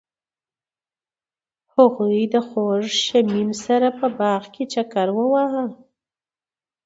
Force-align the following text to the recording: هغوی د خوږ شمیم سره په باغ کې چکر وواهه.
هغوی 1.75 2.21
د 2.33 2.35
خوږ 2.47 2.83
شمیم 3.03 3.49
سره 3.65 3.87
په 3.99 4.07
باغ 4.17 4.43
کې 4.53 4.63
چکر 4.73 5.07
وواهه. 5.17 5.65